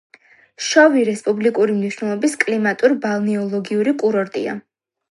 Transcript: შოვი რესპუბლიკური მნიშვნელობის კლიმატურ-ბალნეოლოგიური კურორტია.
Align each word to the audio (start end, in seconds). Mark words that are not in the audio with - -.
შოვი 0.67 1.03
რესპუბლიკური 1.09 1.75
მნიშვნელობის 1.83 2.35
კლიმატურ-ბალნეოლოგიური 2.47 3.97
კურორტია. 4.05 4.63